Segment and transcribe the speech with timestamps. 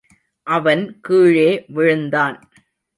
[0.47, 2.37] அவன் கீழே விழுந்தான்.